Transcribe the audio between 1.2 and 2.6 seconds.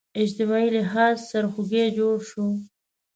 سرخوږی جوړ شو